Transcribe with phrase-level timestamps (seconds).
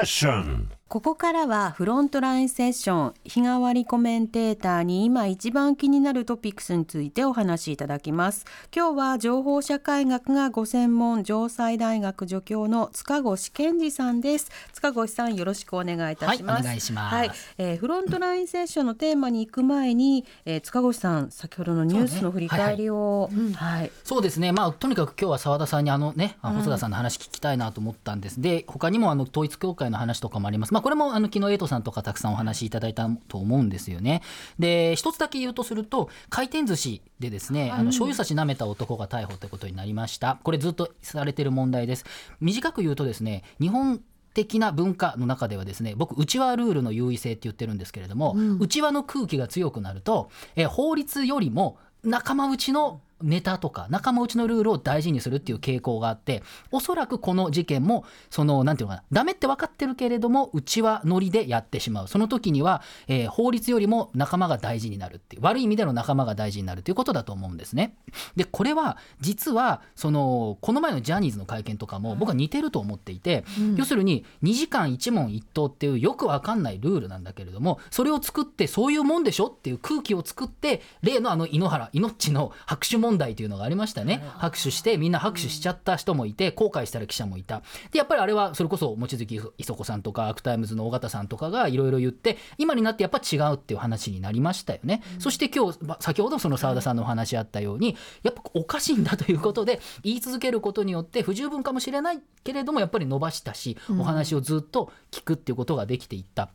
[0.00, 8.44] セッションここからはフロントラインセッション日替わりコメンテーターに今一番気になるトピックスについてお話しいただきます。
[8.74, 14.50] 今日は情報社会学がご専門城西大学助教の塚越健二さんです。
[14.72, 17.14] 塚越さんよろしくお願いいたします、はいお願いします。
[17.14, 23.92] はい、えーフロントラインセッションのテーマに行く前に、えー塚越さん先ほどのニュースの振り返りをはい。
[24.02, 34.22] そうですね、まあ、とにかく今日は澤田さんにあの、ね、あ細田さんの話聞きたいなと思ったんです、で他にもあの統一教会の話とかもあります、まあ、これもあの昨日エイトさんとかたくさんお話しいただいたと思うんですよね。
[34.58, 42.04] で一つだけ言うとすると回転寿司でですね、あの醤油差し舐めた男が逮捕ということになりました、これずっとされてる問題です。
[42.40, 44.00] 短く言うとですね日本
[44.32, 62.08] 的な文化の中ではですね僕内輪ルールの優位性って言ってるんですけれども、内輪の空気が強くなると、えー法律よりも仲間内のネタとか仲間内のルールを大事にするっていう傾向があっておそらくこの事件もそのなんていうのかなダメって分かってるけれども内輪ノリでやってしまう。
[62.08, 67.96] その時には、えー法律よりも仲間が大事になるっていう悪い意味での仲間が大事になるということだと思うんですね。
[68.36, 73.44] でこれは実はそのこの前のジャニーズの会見とかも僕は似てると思っていて、
[73.76, 84.22] 要するに2時間一問一答っていうよくわかんないルールなんだけれどもそれを作ってそういうもんでしょっていう空気を作って例のあの井ノ原命の拍手問題というのがありましたね。
[84.38, 87.62] 拍手してみんな拍手しちゃった人もいて後悔したら記者もいた。
[87.92, 106.50] でやっぱりあれはそれこそ望月衣塑子さんとか Arc Times の尾形さんとかがいろいろ言って今になってやっぱ違うっていう話になりましたよね、そして今日ま先ほどその澤田さんのお話あったようにやっぱおかしいんだということで言い続けることによって不十分かもしれないけれどもやっぱり伸ばしたしお話をずっと聞くっていうことができていった。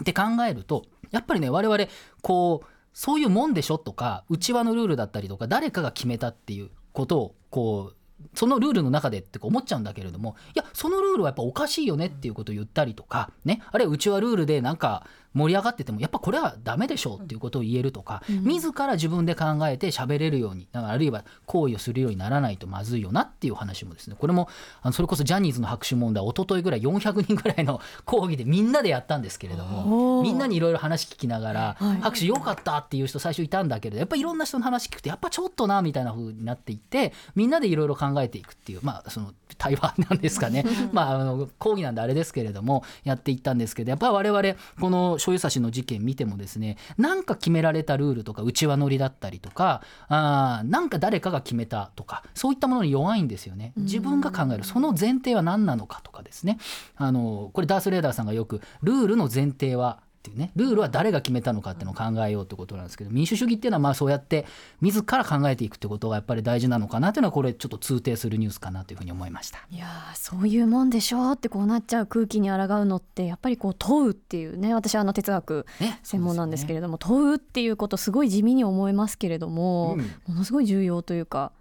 [0.00, 1.86] って考えるとやっぱりね我々
[2.20, 2.66] こう
[2.98, 3.76] そういうもんでしょ？
[3.76, 7.96] とか内輪のルールだったりとか誰かが決めたっていうことをこう
[8.34, 13.60] そのルールの中でって思っちゃうんだけれどもいやそのルールはやっぱおかしいよねっていうことを言ったりとかね。
[13.70, 15.06] あるいは内輪ルールでなんか
[15.36, 24.16] 盛り上がっててもやっぱこれはダメでしょうっていうことを言えるとか、自ら自分で考えて喋れるようにあるいは行為をするようにならないとまずいよなっていう話もですね。
[24.18, 24.48] これも
[24.82, 32.00] あのそれこそジャニーズの拍手問題一昨日ぐらい400人ぐらいの講義でみんなでやったんですけれどもみんなにいろいろ話聞きながら、はい。
[32.00, 40.64] 拍手良かったっていう人最初いたんだけれどやっぱりいろんな人の話聞くとやっぱちょっとなみたいな風になっていってみんなでいろいろ考えていくっていうまあその対話なんですかね。
[40.92, 53.72] まああの講義なんであれですけれどもやっていったんですけどやっぱり我々この醤油差しの事件見てもですねなんか決められたルールとか内輪乗りだったりとかあーなんか誰かが決めたとかそういったものに弱いんですよね。
[53.76, 56.58] 自分が考えるその前提は何なのかとかですね。
[56.96, 60.50] あのこれダース・レーダーさんがよくルールの前提はっていうね。
[60.56, 64.46] ルールは誰が決めたのかっていうのを考えようってことなんですけど民主主義っていうのはまあそうやって
[64.80, 69.60] 自ら考えていくってことがやっぱり大事なのかなっていうのはこれちょっと通底するニュースかなというふうに思いました。
[69.70, 80.00] いやーそういうもんでしょうってこうなっちゃう空気に抗うのってやっぱりこう問うっていうね私はあの哲学ね、専門なんですけれども、問うっていうことすごい地味に思えますけれども、うん。
[80.26, 81.52] ものすごい重要というか、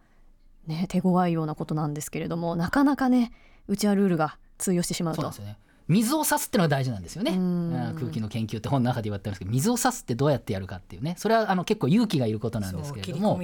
[0.68, 3.32] ね、手強いようなことなんですけれどもなかなかね
[3.68, 5.22] うちはルールが通用してしまうと。
[5.22, 7.32] そうですよね水を差すっていうのが大事なんですよね。
[7.32, 13.40] うんうん空気の研究って本の中で言われてるんですけど水を差すってどうやってやるかっていうねそれはあの結構勇気がいることなんですけれども。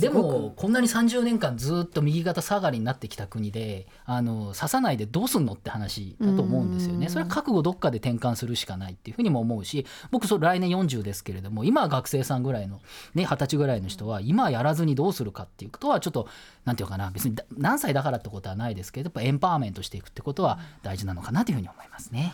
[0.00, 7.08] でもこんなに30年間ずっと右肩下がりになってきた国であの刺さないでどうすんのって話だと思うんですよね。
[7.08, 12.80] それは覚悟どっかで転換するしかないっていうふうにも思うし僕それ来年40ですけれども今は学生さんぐらいの
[13.14, 16.28] ね二十歳ぐらいの人は今やらずにどうするかっていうことはちょっと
[16.64, 22.32] なんていうかな別にだ何歳だからってことはないですけどやっぱエンパワーメントしていくってことは大事なのかなというふうに思いますね。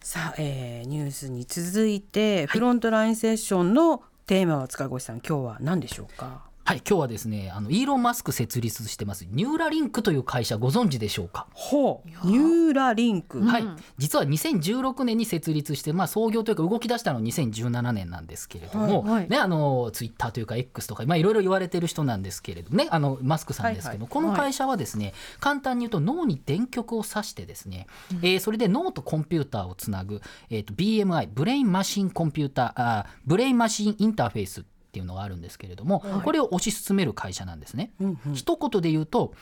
[0.00, 6.42] さあ、えーニュースに続いて、フロントラインセッションのテーマは塚越さん今日は何でしょうか？
[6.66, 11.46] はい今日はですねあのイーロン・マスク設立してますニューラリンクという会社ご存知でしょうか？
[11.52, 12.26] ほう。
[12.26, 13.64] ニューラリンク、はい、
[13.98, 19.28] 実は2016年に設立して、まあ、創業というか動き出したのは2017年なんですけれども、はいはい。
[19.28, 24.08] ね、あのツイッターというか X とか、まあ、いろいろ言われてる人なんですけれどねあのマスクさんですけど、はいはい。
[24.08, 27.88] この会社はですね、簡単に言うと脳に電極を刺してですね、
[28.22, 37.90] えーそれで脳とコンピューターをつなぐ、えー、と BMI ブレインマシンコンピューターあーブレインマシンインターフェースっていうのがあるんですけれども、これを推し進める会社なんですね。
[38.00, 38.34] うんうん。
[38.34, 39.34] 一言で言うと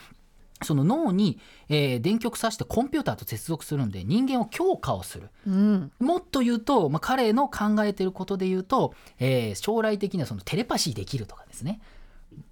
[0.63, 1.39] その脳に、
[1.69, 5.29] えー電極刺してコンピューターと接続するんで人間を強化をする。
[5.45, 5.91] うん。
[5.99, 11.81] もっと言うと、まあ、彼の考えてることで言うと、えー将来的にはそのテレパシーできるとかですね、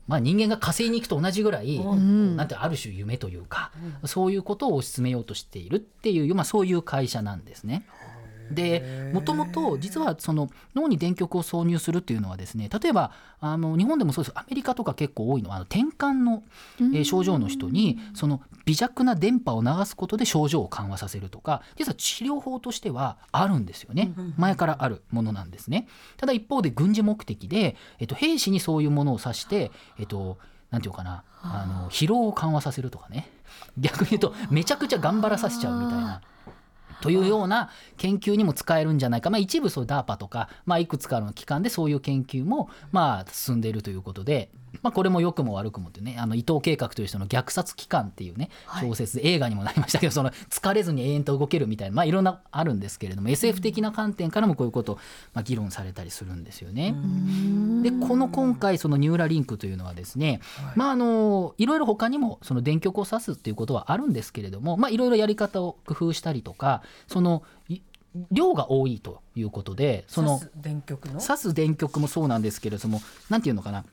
[0.07, 2.35] まあ、人間が火星に行くと同じぐらい、ん。
[2.35, 3.71] なんてある種夢というか、
[4.05, 7.83] そういうことを推し進めようとしているっていう、まあ、そういう会社なんですね。
[8.53, 14.33] でもともと実はその脳に電極を挿入するっていうのはですね例えばあの日本でもそうです。
[14.37, 16.43] アメリカとか結構多いのはあの転換の、
[16.79, 24.13] えー症状の人にその微弱な電波を流すことで症状を緩和させるとか実は治療法としてはあるんですよね。
[24.37, 25.87] 前からあるものなんですね。
[26.17, 30.37] ただ一方で軍事目的で、えっと、兵士にそういうものを指して、えっと、
[30.69, 33.31] なんていうかなあの疲労を緩和させるとかね。
[33.77, 36.21] 逆に言うとめちゃくちゃ頑張らさせちゃうみたいな。
[37.01, 44.49] というような研究にも使えるんじゃないか、まあ、一部そう DARPA とか、まあ、いくつかの機関でそういう研究もまあ進んでいるということで、
[44.81, 48.49] まあ、これも良くも悪くもってねあの伊藤計画という人の虐殺機関っていうね
[48.81, 54.95] 小説で映画にもなりましたけどその疲れずに永遠と動けるみたいな、まあ、いろんなあるんですけれども SF 的な観点からもこういうことを、
[55.33, 56.95] まあ、議論されたりするんですよね。
[57.83, 60.39] でこの今回そのニューラリンクというのはですね、
[60.75, 67.81] まああのいろいろ他にもその電極を刺すっていうことはあるんですけれども、まあ、いろいろやり方を工夫したりとかそのい
[68.31, 71.21] 量が多いということでその刺す電極の？
[71.21, 73.85] 刺す電極もそうなんですけれどもなんていうのかな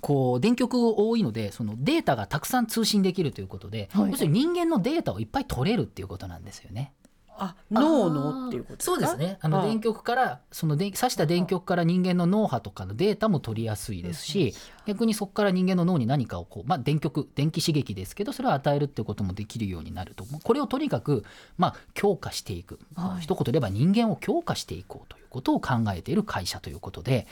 [0.00, 6.92] こう電極が多いのでそのデータがたくさん通信できるということで、はい要するに人間のデータをいっぱい取れるっていうことなんですよね。
[7.38, 8.96] あ脳のっていうことですか？
[8.96, 9.38] そうですね。
[9.40, 14.54] あの電極からそので刺した電極から人間の脳波とかのデータも取りやすいですし、
[14.86, 20.24] 逆にそこから人間の脳に何かをこうまあ電極電気刺激ですけどそれを与えるっていうこともできるようになると。
[20.24, 21.24] これをとにかく
[21.56, 22.78] まあ強化していく。
[23.20, 27.26] 一言で言えば人間を強化していこうということを考えている会社ということで、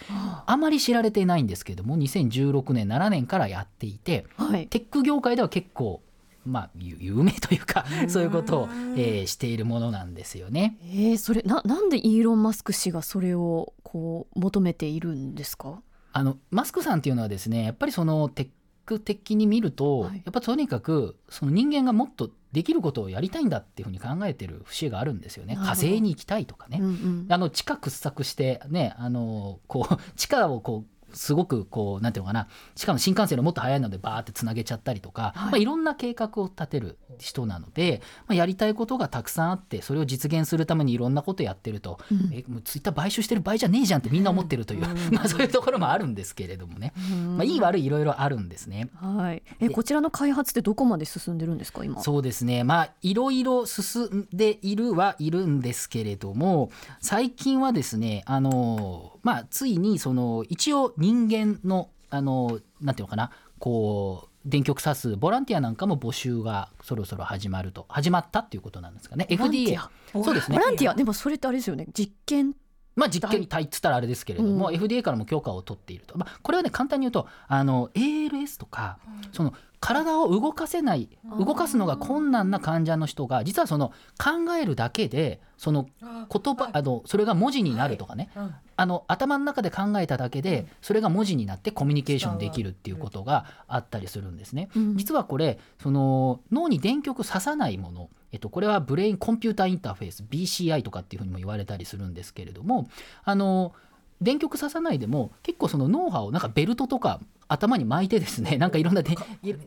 [0.47, 4.67] あまり知られていないんですけれども、2016年7年からやっていて、はい。
[4.69, 6.03] テック業界では結構
[6.46, 10.78] まあ有有名というかそういうことを、えーしているものなんですよね。
[10.82, 15.81] えー、それななんでイーロン・マスク氏がそれをこう求めているんですか？
[16.12, 18.48] あのマスクさんっていうのはですねやっぱりそのテッ
[18.87, 20.16] ク的に見ると、はい。
[20.16, 25.56] やっぱとにかくその人間がもっとできることをやりたいんだっていうふうに考えてる節があるんですよね。
[25.56, 27.26] 火星に行きたいとかね、うんうん。
[27.28, 32.48] あの地下掘削してねあのこう地下をこうすごくこうなんていうのかな。
[32.76, 35.50] しかも新幹線のもっと速いのでバーってつなげちゃったりとか、はいい。
[35.50, 42.30] まあ、いろんな計画を立てる人なので、まあ、やりたいことがたくさんあってそれを実現するためにいろんなことやってると、うん。
[42.32, 46.92] えもうツイッター買収してる場合じゃねえじゃんってみんな思ってるという、 まあそういうところもあるんですけれどもね、
[47.36, 48.88] まあ、いい悪いいろいろあるんですね。
[48.94, 52.02] はい、えこちらの開発ってどこまで進んでるんですか今？
[52.02, 52.64] そうですね。
[52.64, 56.70] まあいろいろ進んでいるはいるんですけれども
[57.00, 69.26] 最近はですねあのまあついにその一応人間のあのなんていうのかなこう電極刺すボランティアなんかも募集がそろそろ始まると始まったっていうことなんですかね。
[69.28, 69.90] FDA ア。
[70.12, 70.56] そうですね。
[70.56, 70.94] ボランティア。
[70.94, 71.87] でもそれってあれですよね。
[71.93, 72.54] 実験。
[72.94, 74.75] まあ実験体っつったらあれですけれども、うん。
[74.75, 78.98] FDA からも許可を取っていると、まあ、これはね簡単に言うとあの ALS とか、
[79.32, 94.69] その体を動かせない動かすのが困難な患者の人が実はその考えるだけでその言葉あのそれが文字になるとかね、うんあの頭の中で考えただけでそれが文字になってコミュニケーションできるっていうことがあったりするんですね。
[94.76, 94.96] うん。
[94.96, 102.88] 実はこれその脳に電極刺さないもの、えっと、これはブレインコンピューターインターフェース BCI とかっていうふうにも言われたりするんですけれども
[103.25, 103.73] あの
[104.20, 109.14] 電極刺さないでも結構その脳波をなんかベルトとか頭に巻いてですねなんかいろんなで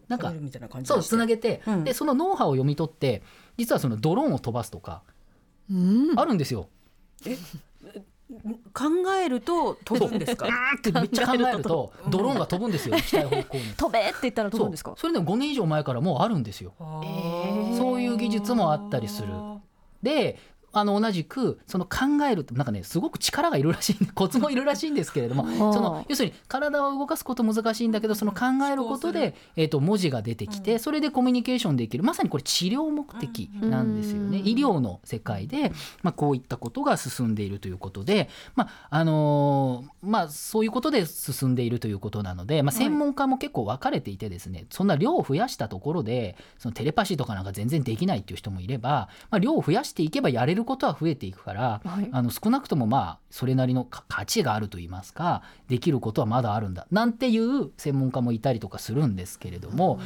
[0.08, 1.84] なんかみたいな感じそうつなげて、うん。
[1.84, 3.22] でその脳波を読み取って
[3.58, 5.02] 実はそのドローンを飛ばすとか
[5.72, 6.20] うん。
[6.20, 6.68] あるんですよ。
[8.80, 8.86] 考
[9.22, 10.48] えると飛ぶんですか？
[10.48, 13.64] ってめっちゃ考えるとドローンが飛ぶんですよ行きたい方向に。
[13.76, 14.94] 飛べって言ったら飛ぶんですか？
[14.96, 16.74] それでも5年以上前からもうあるんですよ。
[16.80, 17.78] ー。
[17.78, 19.28] そういう技術もあったりする。
[20.02, 20.40] で
[20.72, 32.04] あの同じくその考えるってなんかねすごく力がいるらしい コツもいるらしいんですけれどもあその要するに体を動かすこと難しいんだけどその考えることで、えー、と文字が出てきて、それでコミュニケーションできる。
[32.04, 34.48] まさにこれ治療目的なんですよね、うん。
[34.48, 35.72] 医療の世界で、
[36.04, 52.10] まあ、こういったことが進んでいるということで、まああのーまあ、そういうことで進んでいるということなので、まあ、専門家も結構分かれていてですね、そんな量を増やしたところでそのテレパシーとかなんか全然できないっていう人もいれば、まあ、量を増やしていけばやれることは増えていくから、はい。
[52.12, 60.00] あの少なくともまあそれなりのか価値があると言いますかできることはまだあるんだなんていう専門家もいたりとかするんですけれども、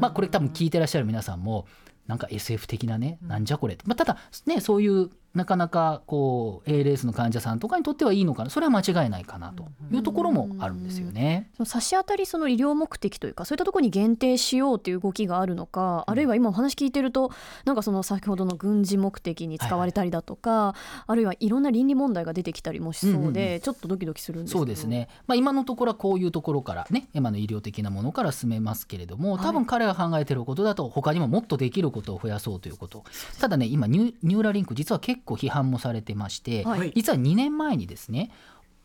[0.00, 1.66] まあこれ多分聞いてらっしゃる皆さんも
[2.06, 8.50] なんか SF 的なねなんじゃこれ、まあ、ただねそういうなかなかこう ALS の患者さんとかにとってはいいのかな。
[8.50, 9.68] それは間違いないかなと。
[9.90, 11.50] いうところもあるんですよね。
[11.56, 17.30] その差し当たりその医療目的というかそういったところに限定しようという動きがあるのか、あるいは今お話聞いてると
[17.64, 20.74] なんかその先ほどの軍事目的に使われたりだとか、
[21.06, 23.54] あるいはいろんな倫理問題が出てきたりもしそうで、うんうん。
[23.54, 24.60] うんちょっとドキドキするんですけど。
[24.60, 29.42] そうですね、まあ、今のところはこういうところからね今の医療的なものから進めますけれどもはい。
[29.42, 33.04] 多分彼が考えてることだと他にももっとできることを増やそうということ。
[33.40, 36.92] ただね今ニュニューラリンク実は結結構批判もされてまして、はい。
[36.94, 38.30] 実は2年前にですね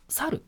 [0.07, 0.43] 猿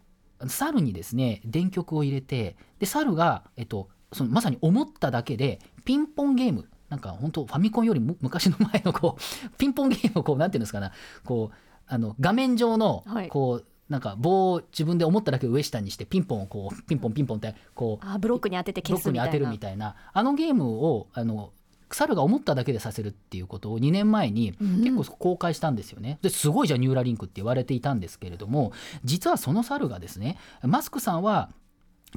[0.48, 9.22] 猿にですね電極を入れてで猿が、えっと、そのまさに思っただけでピンポンゲームなんか本当ファミコンよりも昔の前のこう
[9.58, 10.92] ピンポンゲームをこうなんていうんですかな
[11.26, 11.56] こう
[11.88, 13.30] あの画面上のはい。
[13.30, 21.54] こう、なんか棒を自分で思っただけ上下にしてピンポンをこうピンポンピンポンってこうあブロックに当ててブロックに当て消すみたいなるみたいなあのゲームをあの
[21.96, 24.84] 猿が思っただけでさせるっていうことを2年前にうん。
[24.84, 26.20] 結構公開したんですよね。
[26.22, 28.72] ですごいじゃんニューラリンクって言われていたんですけれども
[29.04, 31.50] 実はその猿がですねマスクさんは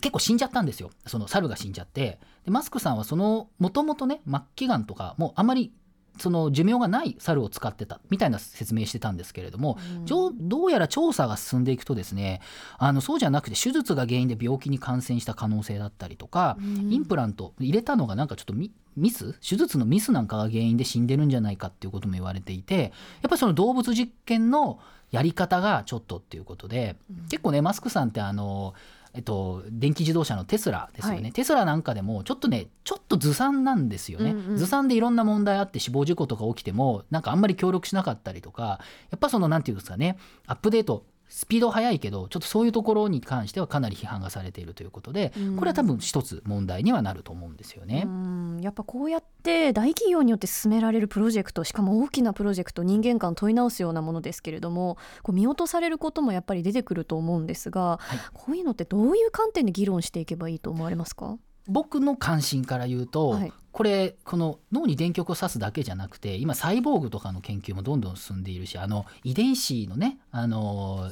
[0.00, 0.90] 結構死んじゃったんですよ。
[1.06, 2.18] その猿が死んじゃって。
[2.44, 5.72] でマスクさんはそのもともとね末期がんとかもうあまり
[6.18, 12.40] その寿命がない猿を使ってたみたいな説明してたんですけれども、ちょどうやら調査が進んでいくとですね
[12.78, 19.32] あのそうじゃなくて手術が原因で病気に感染した可能性だったりとか、インプラント入れたのがなんかちょっとミミス？
[19.40, 22.92] 手術のミスなんかが原因で死んでるんじゃないかっていうことも言われていてやっ
[23.22, 26.96] ぱりその動物実験のやり方がちょっとっていうことで、
[27.30, 28.74] 結構ねマスクさんってあの
[29.14, 31.32] えっと、電気自動車のテスラですよね、はい。
[31.32, 34.56] テスラなんかでもちょっとねちょっとずさんなんですよね、うんうん。
[34.56, 40.16] ずさんでいろんな問題あって死亡事故とか起きてもなんかあんまり協力しなかったりとかやっぱそのなんていうんですかね
[40.46, 45.56] アップデートスピード速いけどちょっとそういうところに関してはかなり批判がされているということでうん。
[45.56, 48.04] これは多分一つ問題にはなると思うんですよね。
[48.06, 58.18] うんやっぱこうやって大企業によって進められるプロジェクトしかも大きなプロジェクト人間観問い直すようなものですけれどもこう見落とされることもやっぱり出てくると思うんですが、はい。
[58.32, 61.36] こういうのってどういう観点で議論していけばいいと思われますか？
[61.68, 63.52] 僕の関心から言うと、はい。
[63.72, 71.10] これこの脳に電極を刺すだけじゃなくて今サイボーグとかの研究もどんどん進んでいるしあの遺伝子のねあの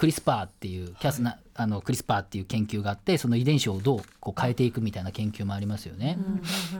[0.00, 6.16] クリスパーっていうキャスナ、あのクリスパーっていう研究があってその遺伝子をどうこう変えていくみたいな研究もありますよね。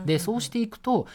[0.07, 1.05] でそうしていくと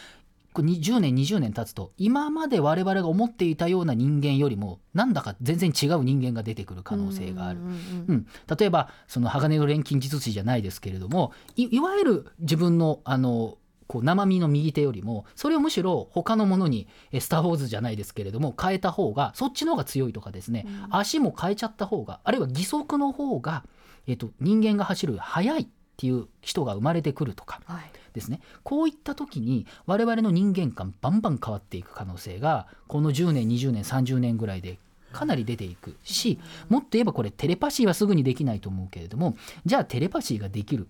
[0.52, 7.58] これ10年20年経つと今まで我々が思っていたような人間よりもなんだか全然違う人間が出てくる可能性がある。
[7.58, 23.64] うん例えばその鋼の錬金術師じゃないですけれどもいいわゆる自分のあのこう生身の右手よりもそれをむしろ他のものに「えスター・ウォーズ」じゃないですけれども変えた方がそっちの方が強いとかですね、足も変えちゃった方があるいは義足の方が、
[24.06, 27.90] えっと、人間が走る速いっていう人が生まれてくるとかはい。
[28.16, 28.40] ですね。
[28.64, 34.78] こういった時に我々の人間観バンバン変わっていく可能性がこの10年20年30年ぐらいで
[35.12, 36.38] かなり出ていくし
[36.68, 40.88] もっと言えばこれテレパシーはすぐにできないと思うけれどもじゃあテレパシーができる。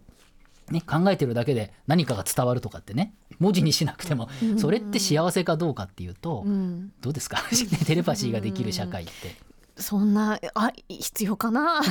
[0.71, 6.93] ね、考えてるだけで何かが伝わるとかってね文字にしなくてもそれって幸せかどうかっていうとうん。
[7.01, 7.39] どうですか？
[7.87, 9.13] テレパシーができる社会って。
[9.79, 11.83] そんなあ必要かな？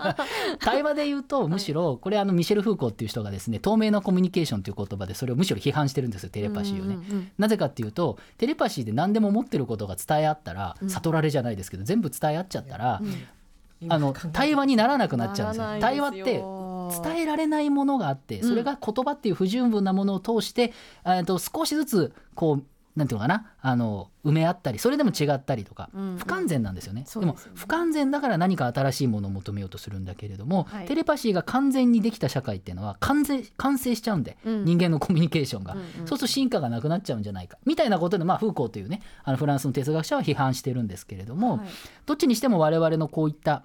[0.60, 6.94] 対話で言うとむしろこれあのミシェル・フーコーっていう人がですね透明なコミュニケーションという言葉でそれをむしろ批判してるんですよテレパシーをね。
[6.94, 7.30] うんうんうん。
[7.38, 13.02] なぜかっていうとテレパシーで何でも持ってることが伝え合ったら、悟られじゃないですけど全部伝え合っちゃったら、
[13.90, 15.78] あの対話にならなくなっちゃうんですよ。
[15.80, 16.42] 対話って
[16.90, 20.72] 伝えられないものがあってそれが言葉っていう不十分なものを通して、
[21.04, 22.64] えーと少しずつこう
[22.96, 26.18] なんていうのかなあの埋め合ったりそれでも違ったりとか、うんうん。
[26.18, 27.02] 不完全なんですよね。
[27.02, 27.52] でもそうですよね。
[27.54, 30.86] 不完全だから何か新しいものを求めようとするんだけれども、はい。
[30.86, 34.64] テレパシーが完全にできた社会っていうのは完全完成しちゃうんで、うん。
[34.64, 35.84] 人間のコミュニケーションが、うんうん。
[35.84, 37.58] そうすると進化がなくなっちゃうんじゃないか。
[37.66, 41.66] みたいなことで、まあ、フーコーというねあのフランスの哲学者は批判してるんですけれども、はい。
[42.06, 43.64] どっちにしても我々のこういった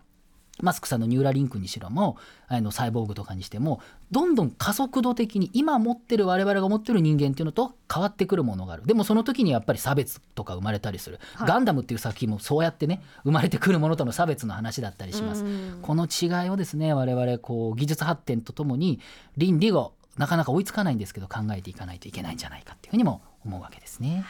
[0.62, 8.86] マスクさんのニューラリンクにしろもあのサイボーグとかにしてもどんどん加速度的に今持ってる我々が持ってる人間っていうのと変わってくるものがある。
[8.86, 11.48] でもその時にやっぱり差別とか生まれたりする、はい。
[11.48, 15.80] ガンダムっていう作品もそうやってね生まれてくるものとの差別の話だったりします、うん。
[15.82, 19.00] この違いをですね我々こう技術発展とともに
[19.38, 24.26] 倫理をなかなか追いつかないんですけど考えていかないといけないんじゃないかっていうふうにも思うわけですね。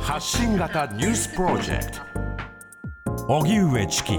[0.00, 2.00] 発信型ニュースプロジェクト。
[3.28, 4.18] 荻上チキ